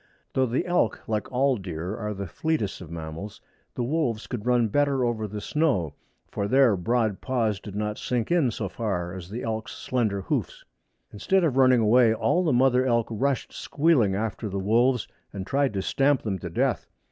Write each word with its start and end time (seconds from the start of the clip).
Though 0.33 0.47
the 0.47 0.65
elk, 0.65 1.03
like 1.07 1.31
all 1.31 1.57
deer, 1.57 1.95
are 1.95 2.15
the 2.15 2.25
fleetest 2.25 2.81
of 2.81 2.89
mammals, 2.89 3.39
the 3.75 3.83
wolves 3.83 4.25
could 4.25 4.47
run 4.47 4.67
better 4.67 5.05
over 5.05 5.27
the 5.27 5.39
snow, 5.41 5.93
for 6.31 6.47
their 6.47 6.75
broad 6.75 7.21
paws 7.21 7.59
did 7.59 7.75
not 7.75 7.99
sink 7.99 8.31
in 8.31 8.49
so 8.49 8.67
far 8.67 9.13
as 9.13 9.29
the 9.29 9.43
elk's 9.43 9.73
slender 9.73 10.21
hoofs. 10.21 10.65
Instead 11.13 11.43
of 11.43 11.55
running 11.55 11.81
away 11.81 12.15
all 12.15 12.43
the 12.43 12.51
mother 12.51 12.83
elk 12.83 13.09
rushed 13.11 13.53
squealing 13.53 14.15
after 14.15 14.49
the 14.49 14.57
wolves 14.57 15.07
and 15.31 15.45
tried 15.45 15.71
to 15.75 15.83
stamp 15.83 16.23
them 16.23 16.39
to 16.39 16.49
death. 16.49 16.87